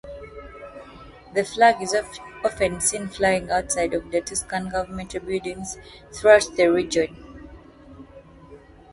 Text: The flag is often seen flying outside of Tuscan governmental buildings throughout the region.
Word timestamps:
The 1.35 1.43
flag 1.45 1.79
is 1.79 1.95
often 2.43 2.81
seen 2.81 3.07
flying 3.07 3.51
outside 3.51 3.93
of 3.93 4.11
Tuscan 4.11 4.69
governmental 4.69 5.19
buildings 5.19 5.77
throughout 6.11 6.47
the 6.57 6.69
region. 6.71 7.47